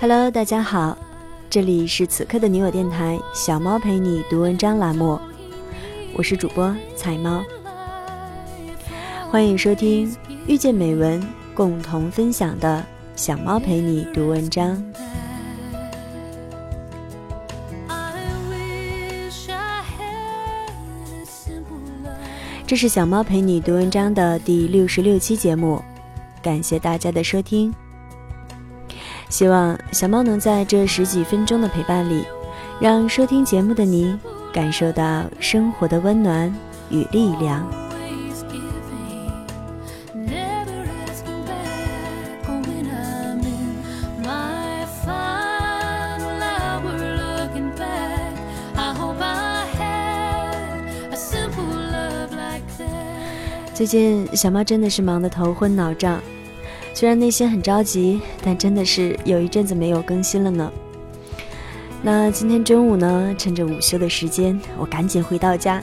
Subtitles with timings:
[0.00, 0.96] Hello，大家好，
[1.50, 5.18] 这里是此刻的你我电台小猫陪你读文章栏目，
[6.14, 7.42] 我是主播彩猫，
[9.28, 10.16] 欢迎收听
[10.46, 11.20] 遇见美文
[11.52, 12.86] 共同分享的
[13.18, 14.80] 小猫陪你读文章。
[22.64, 25.82] 这是小猫陪你读文章的第六十六期节目，
[26.40, 27.74] 感谢大家的收听。
[29.28, 32.24] 希望小猫能在这十几分钟的陪伴里，
[32.80, 34.16] 让收听节目的你
[34.52, 36.54] 感受到生活的温暖
[36.88, 37.68] 与力量。
[53.78, 56.20] 最近小猫真的是忙得头昏脑胀，
[56.92, 60.72] 虽然内心很着急，但真的是有一阵子没有更新了呢。
[62.02, 65.80] 那今天中午呢，趁着午休的时间，我赶紧回到家，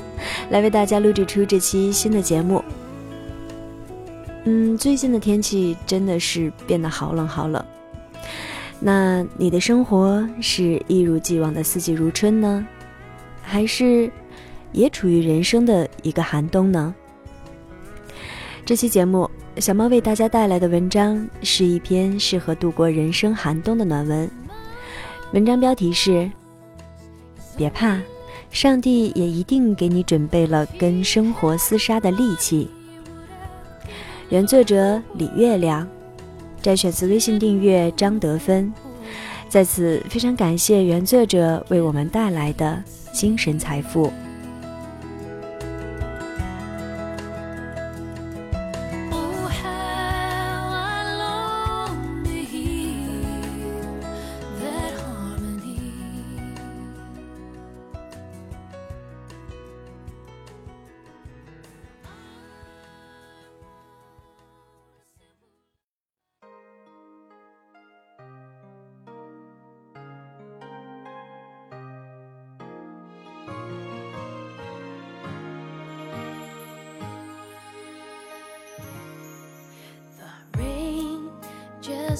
[0.50, 2.62] 来为大家录制出这期新的节目。
[4.44, 7.64] 嗯，最近的天气真的是变得好冷好冷。
[8.78, 12.68] 那你的生活是一如既往的四季如春呢，
[13.42, 14.12] 还是
[14.74, 16.94] 也处于人生的一个寒冬呢？
[18.66, 24.28] 这期节目，小猫为大家带来的文章是一篇适合度过人生寒冬的暖文。
[25.34, 26.28] 文章标题是：
[27.56, 28.02] 别怕，
[28.50, 32.68] 上帝也一定给你准备了跟生活厮杀的利器。
[34.30, 35.88] 原作者李月亮，
[36.60, 38.74] 摘选自微信订阅张德芬。
[39.48, 42.84] 在此非常感谢原作者为我们带来的
[43.14, 44.12] 精神财富。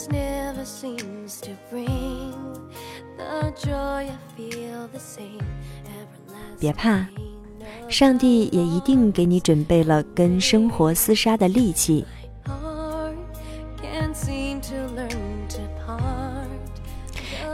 [0.10, 2.34] never seems to bring
[3.18, 5.42] the joy of feel the same
[5.86, 6.60] ever last。
[6.60, 7.08] 别怕，
[7.90, 12.06] 上帝也一定给你准备了跟生活厮杀的利器。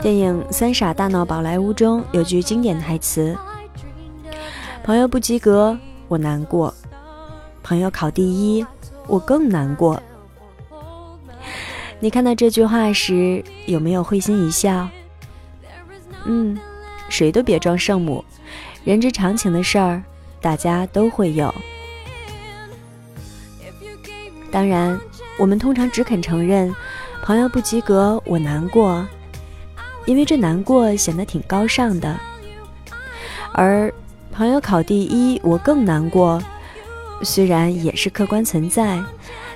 [0.00, 3.36] 电影《三傻大闹宝莱坞》中有句经典台词：
[4.82, 5.78] 朋友不及格
[6.08, 6.74] 我难过，
[7.62, 8.66] 朋友考第一
[9.06, 10.02] 我更难过。
[12.02, 14.88] 你看到这句话时，有没有会心一笑？
[16.24, 16.58] 嗯，
[17.08, 18.24] 谁都别装圣母，
[18.82, 20.02] 人之常情的事儿，
[20.40, 21.54] 大家都会有。
[24.50, 24.98] 当然，
[25.38, 26.74] 我们通常只肯承认
[27.22, 29.06] 朋友不及格，我难过，
[30.04, 32.18] 因为这难过显得挺高尚的。
[33.52, 33.94] 而
[34.32, 36.42] 朋友考第一，我更难过，
[37.22, 39.00] 虽然也是客观存在，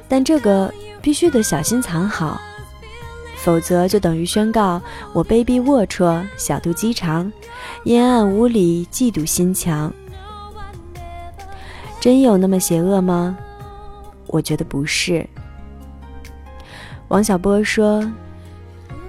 [0.07, 0.73] 但这个
[1.07, 2.41] 必须得小心藏好，
[3.37, 7.33] 否则就等于宣告我卑鄙龌龊、小肚鸡肠、
[7.85, 9.93] 阴暗无理、嫉妒心强。
[12.01, 13.39] 真有那么邪恶吗？
[14.27, 15.25] 我觉得不是。
[17.07, 18.03] 王小波说：“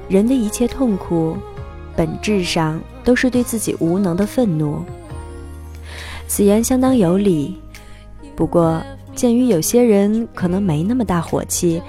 [0.08, 1.36] 人的一切痛苦，
[1.96, 4.86] 本质上都是对自己无能的愤怒。”
[6.30, 7.60] 此言相当有理，
[8.36, 8.84] 不过
[9.18, 11.82] 鉴于有些人可能没那么大火气，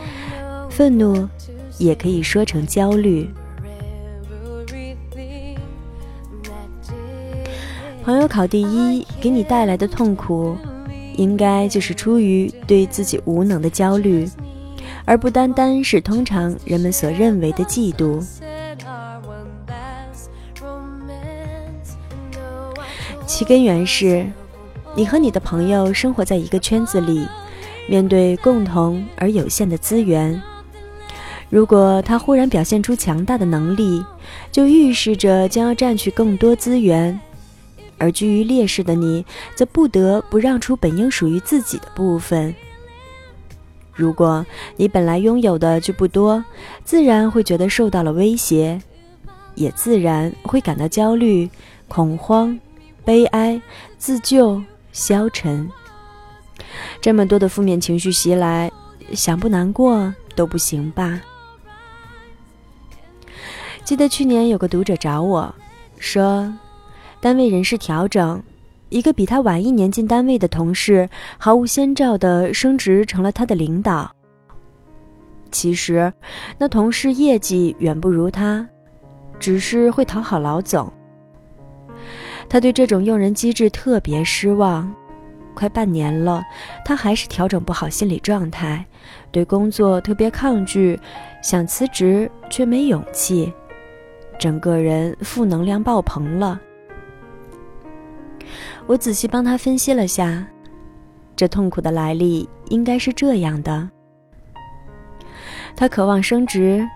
[0.71, 1.29] 愤怒
[1.77, 3.29] 也可以说成焦虑。
[8.03, 10.57] 朋友考第一给你带来的痛苦，
[11.17, 14.27] 应该就是出于对自己无能的焦虑，
[15.05, 18.25] 而不单单是通常人们所认为的嫉妒。
[23.27, 24.27] 其根源是，
[24.99, 27.25] 你和你的朋友生活在一个圈子里，
[27.87, 30.43] 面对共同而有限的资源。
[31.49, 34.05] 如果他忽然表现出强大的能力，
[34.51, 37.17] 就预示着将要占据更多资源，
[37.97, 39.25] 而居于劣势的你，
[39.55, 42.53] 则不得不让出本应属于自己的部分。
[43.95, 44.45] 如果
[44.77, 46.45] 你本来拥有的就不多，
[46.85, 48.83] 自然会觉得受到了威胁，
[49.55, 51.49] 也自然会感到焦虑、
[51.87, 52.59] 恐慌、
[53.05, 53.63] 悲哀、
[53.97, 54.61] 自救、
[54.93, 55.69] 消沉。
[57.01, 58.71] 这么多的负面情绪袭来，
[59.15, 61.21] 想不难过都不行吧？
[63.85, 65.55] 记得去年有个读者找我，
[65.99, 66.53] 说，
[67.21, 68.43] 单位人事调整，
[68.91, 71.09] 一个比他晚一年进单位的同事，
[71.39, 74.11] 毫无先兆的升职成了他的领导。
[75.51, 76.13] 其实，
[76.59, 78.69] 那同事业绩远不如他，
[79.39, 80.93] 只是会讨好老总。
[82.49, 84.93] 他对这种用人机制特别失望，
[85.55, 86.43] 快半年了，
[86.85, 88.85] 他还是调整不好心理状态，
[89.31, 90.99] 对工作特别抗拒，
[91.43, 93.53] 想辞职却没勇气。
[94.39, 96.61] 整个人负能量爆棚了。
[98.87, 100.47] 我仔细帮他分析了下，
[101.37, 103.91] 这痛苦的来历应该是这样的：
[105.77, 106.89] 他渴望升职，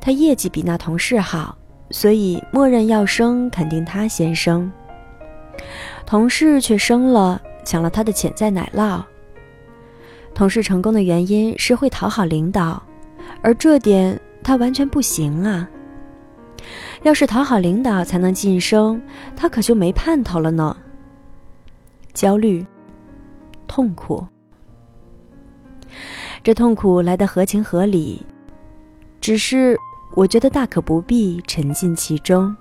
[0.00, 1.56] 他业绩比那同事好，
[1.92, 4.72] 所以默认要生，肯定他先生。
[6.04, 9.00] 同事却生了，抢了他的潜在奶酪。
[10.34, 12.82] 同事成功的原因是会讨好领导，
[13.42, 15.68] 而这点他完全不行啊。
[17.02, 19.00] 要是讨好领导才能晋升，
[19.36, 20.76] 他可就没盼头了呢。
[22.14, 22.64] 焦虑、
[23.66, 24.26] 痛苦，
[26.42, 28.24] 这痛苦来得合情合理，
[29.20, 29.76] 只是
[30.14, 32.54] 我觉得大可不必沉浸其中，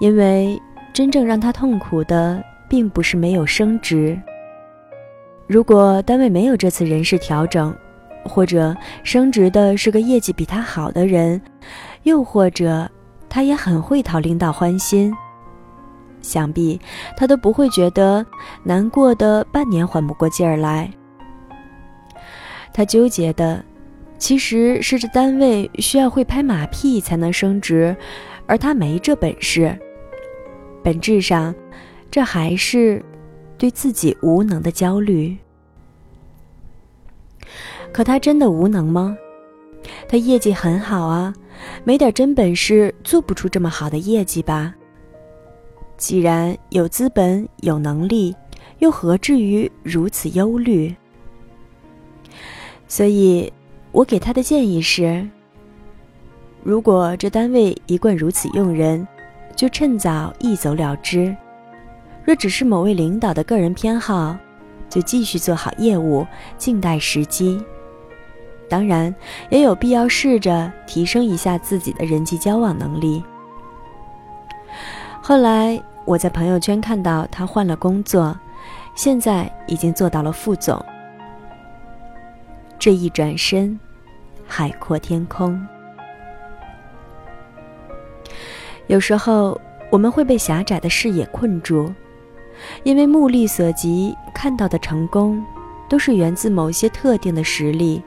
[0.00, 0.60] 因为
[0.92, 4.18] 真正让他痛苦的，并不是没有升职。
[5.46, 7.76] 如果单位没有这次人事调整，
[8.24, 11.40] 或者升职的是个业绩比他好的人，
[12.04, 12.90] 又或者
[13.28, 15.14] 他也很会讨领导欢心，
[16.22, 16.80] 想必
[17.14, 18.24] 他都不会觉得
[18.62, 20.90] 难过的半年缓不过劲儿来。
[22.72, 23.62] 他纠结的
[24.24, 27.94] 其实是这单位需要会拍马屁才能升职，
[28.46, 29.78] 而他没这本事。
[30.82, 31.54] 本质上，
[32.10, 33.04] 这还是
[33.58, 35.36] 对自己无能的焦虑。
[37.92, 39.14] 可他真的无能吗？
[40.08, 41.34] 他业绩很好啊，
[41.84, 44.74] 没点真本事做不出这么好的业绩吧？
[45.98, 48.34] 既然有资本有能力，
[48.78, 50.96] 又何至于如此忧虑？
[52.88, 53.52] 所以，
[53.94, 55.24] 我给他的建议是：
[56.64, 59.06] 如果这单位一贯如此用人，
[59.54, 61.32] 就趁早一走了之；
[62.24, 64.36] 若只是某位领导的个人偏好，
[64.90, 66.26] 就继续做好业务，
[66.58, 67.62] 静待时机。
[68.68, 69.14] 当然，
[69.48, 73.22] 也有必要试着提升一下自己的人际交往能力。
[75.22, 78.36] 后来我在朋友圈看到他换了工作，
[78.96, 80.84] 现在已经做到了副总。
[82.76, 83.78] 这一转身，
[84.46, 85.60] 海阔天空。
[88.86, 89.60] 有时候
[89.90, 91.92] 我们会被狭窄的视野困住，
[92.82, 95.44] 因为目力所及看到的成功，
[95.88, 98.02] 都是源自某些特定的实力。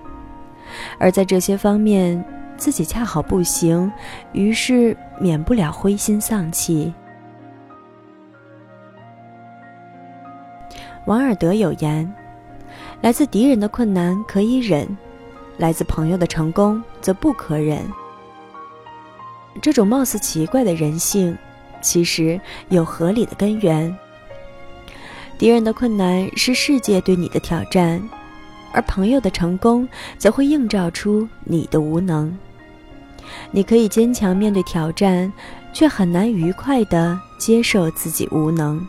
[0.99, 2.23] 而在这些方面，
[2.57, 3.91] 自己恰好不行，
[4.33, 6.93] 于是免不了灰心丧气。
[11.05, 12.13] 王尔德有言
[13.01, 14.85] ：“来自敌人的困难可以忍，
[15.57, 17.85] 来自朋友的成功则不可忍。”
[19.61, 21.37] 这种貌似奇怪的人性，
[21.81, 23.95] 其实有合理的根源。
[25.37, 28.01] 敌人的困难是世界对你的挑战。
[28.73, 29.87] 而朋友的成功
[30.19, 32.37] 则会映照出你的无能。
[33.49, 35.31] 你可以坚强面对挑战，
[35.73, 38.85] 却很难愉快地接受自己无能。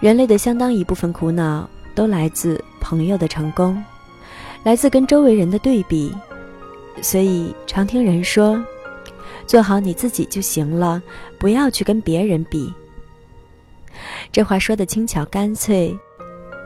[0.00, 3.82] 人类的相当一部分苦恼都来自朋友的成功，
[4.62, 6.14] 来自跟周围人的对比。
[7.02, 8.62] 所以常听人说
[9.46, 11.02] ：“做好你自己就行了，
[11.38, 12.72] 不要去跟别人比。”
[14.30, 15.96] 这话说的轻巧干脆。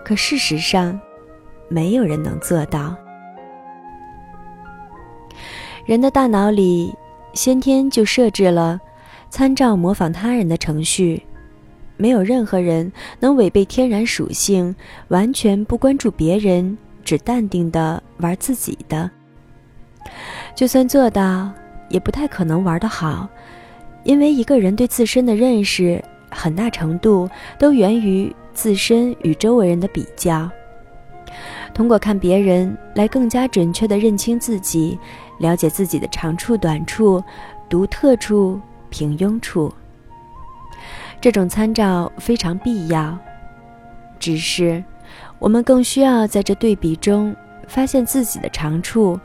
[0.05, 1.01] 可事实上，
[1.69, 2.95] 没有人能做到。
[5.87, 6.95] 人的大脑里
[7.33, 8.79] 先天就设置了
[9.31, 11.23] 参照模仿他人的程序，
[11.97, 14.77] 没有任何人能违背天然属性，
[15.09, 19.11] 完全不关注别人，只淡定的玩自己的。
[20.55, 21.53] 就算做到，
[21.89, 23.29] 也不太可能玩得好，
[24.03, 28.35] 因为一个人对自身的认识，很大程度都源于。
[28.55, 30.49] 自身与周围人的比较，
[31.75, 34.97] 通过看别人来更加准确地认清自己，
[35.41, 37.21] 了解自己的长处、短处、
[37.69, 39.75] 独特处、平庸处。
[41.21, 43.19] 这种参照非常必要，
[44.21, 44.81] 只是
[45.38, 47.35] 我们更需要在这对比中
[47.66, 49.18] 发现自己的长处，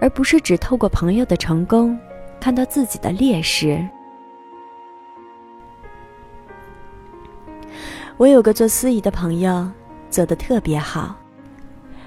[0.00, 1.98] 而不是只透过朋友的成功
[2.40, 3.84] 看到自己的劣势。
[8.16, 9.70] 我有个做司仪的朋友，
[10.08, 11.14] 做得特别好。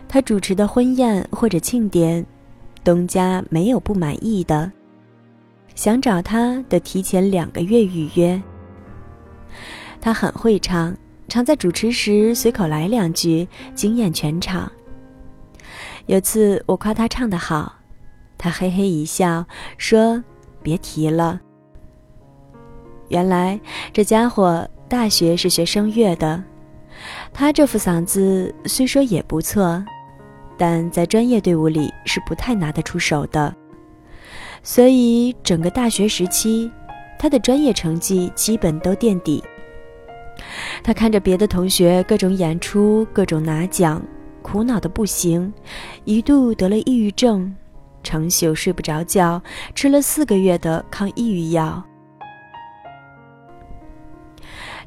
[0.08, 2.26] 他主持的婚宴或者庆典，
[2.84, 4.72] 东家没有不满意的，
[5.76, 8.42] 想找他得提前两个月预约。
[10.02, 10.98] 他很会唱，
[11.30, 14.70] 常在主持时随口来两句，惊艳全场。
[16.08, 17.76] 有次我夸他唱得好，
[18.38, 19.46] 他嘿嘿一笑，
[19.78, 20.24] 说
[20.64, 21.40] ：“别提了。”
[23.08, 23.60] 原来
[23.94, 24.68] 这家伙。
[24.90, 26.44] 大学是学声乐的，
[27.32, 29.86] 他这副嗓子虽说也不错，
[30.58, 33.56] 但在专业队伍里是不太拿得出手的。
[34.64, 36.72] 所以整个大学时期，
[37.20, 39.44] 他的专业成绩基本都垫底。
[40.84, 44.02] 他看着别的同学各种演出、各种拿奖，
[44.42, 45.54] 苦恼的不行，
[46.06, 47.54] 一度得了抑郁症，
[48.04, 49.42] 成宿睡不着觉，
[49.76, 51.84] 吃了四个月的抗抑郁药。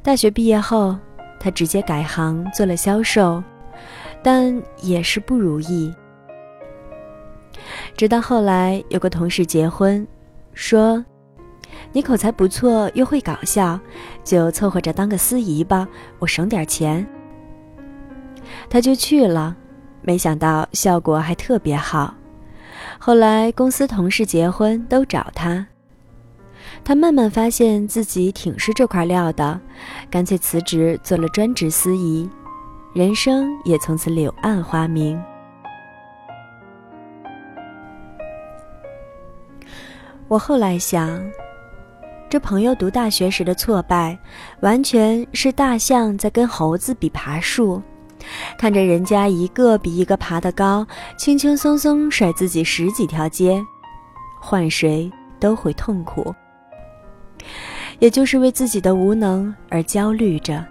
[0.01, 0.97] 大学毕业后，
[1.39, 3.41] 他直接改行做了销售，
[4.21, 5.93] 但也是不如意。
[7.95, 10.05] 直到后来有个同事结婚，
[10.53, 11.05] 说
[11.93, 13.79] ：“你口才不错，又会搞笑，
[14.23, 15.87] 就凑合着当个司仪吧，
[16.19, 17.07] 我省点钱。”
[18.67, 19.55] 他就去了，
[20.01, 22.15] 没想到效果还特别好。
[22.97, 25.65] 后来公司同事结婚都找他。
[26.83, 29.59] 他慢慢发现自己挺是这块料的，
[30.09, 32.27] 干脆辞职做了专职司仪，
[32.93, 35.21] 人生也从此柳暗花明。
[40.27, 41.21] 我后来想，
[42.33, 44.17] 这朋友读大学时的挫败，
[44.61, 47.79] 完全是大象在跟猴子比爬树，
[48.57, 50.83] 看着人家一个比一个爬得高，
[51.15, 53.63] 轻轻松松甩自己十几条街，
[54.41, 56.33] 换谁都会痛苦。
[57.99, 60.65] 也就是为自己的无能而焦虑着，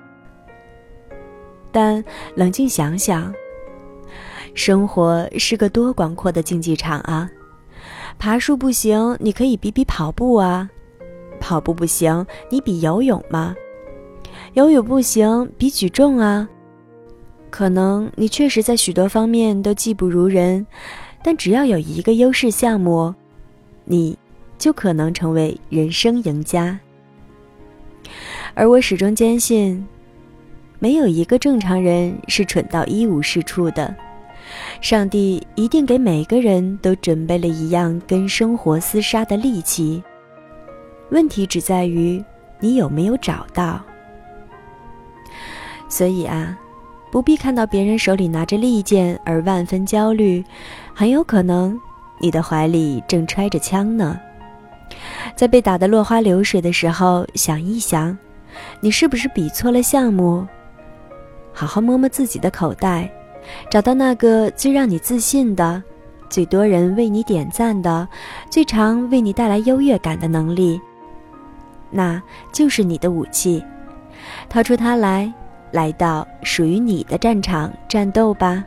[1.70, 2.04] 但
[2.34, 3.32] 冷静想想，
[4.52, 7.30] 生活是个多广阔的竞技场啊！
[8.18, 10.68] 爬树不行，你可以比比跑步啊；
[11.42, 13.56] 跑步不行，你比游泳吗？
[14.54, 16.48] 游泳不行，比举重啊。
[17.50, 20.64] 可能你确实在许多方面都技不如人，
[21.22, 23.12] 但只要有一个优势项目，
[23.84, 24.16] 你
[24.56, 26.78] 就可能成为人生赢家。
[28.54, 29.84] 而我始终坚信，
[30.78, 33.94] 没有一个正常人是蠢到一无是处的。
[34.80, 40.02] 上帝一定给每个人都准备了一样跟生活厮杀的利器，
[41.12, 42.22] 问题只在于
[42.58, 43.80] 你有没有找到。
[45.88, 46.58] 所以啊，
[47.10, 50.42] 不必看到别人手里拿着利剑而万分焦虑，
[50.94, 51.78] 很有可能
[52.18, 54.18] 你的怀里正揣着枪呢。
[55.36, 58.16] 在被打得落花流水的时候，想一想。
[58.80, 60.46] 你是不是比错了项目？
[61.52, 63.10] 好好摸摸自己的口袋，
[63.70, 65.82] 找到那个最让你自信的、
[66.28, 68.06] 最多人为你点赞的、
[68.50, 70.78] 最常为你带来优越感的能力，
[71.92, 72.20] 那
[72.52, 73.62] 就是你的武器。
[74.48, 75.32] 掏出它来，
[75.70, 78.64] 来到属于你的战场战斗吧。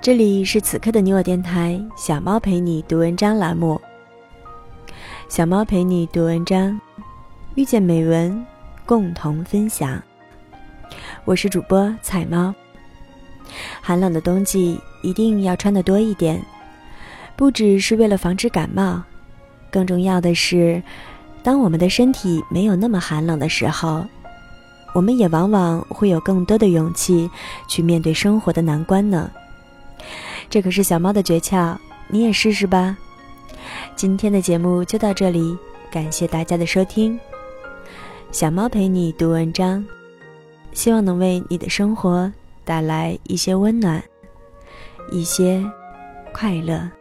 [0.00, 3.80] 这里是此刻的你我电台，小猫陪你读文章栏目。
[5.28, 6.80] 小猫陪你读文章，
[7.56, 8.46] 遇见美文，
[8.84, 10.00] 共同分享。
[11.24, 12.54] 我是主播彩猫。
[13.80, 16.40] 寒冷的冬季一定要穿的多一点，
[17.36, 19.02] 不只是为了防止感冒，
[19.70, 20.82] 更重要的是，
[21.42, 24.06] 当我们的身体没有那么寒冷的时候，
[24.94, 27.30] 我们也往往会有更多的勇气
[27.68, 29.30] 去面对生活的难关呢。
[30.48, 31.76] 这可是小猫的诀窍，
[32.08, 32.96] 你也试试吧。
[33.94, 35.56] 今天的节目就到这里，
[35.90, 37.18] 感谢大家的收听。
[38.32, 39.84] 小猫陪你读文章，
[40.72, 42.32] 希望能为你的生活
[42.64, 44.02] 带来一些温暖，
[45.10, 45.62] 一些
[46.32, 46.95] 快乐。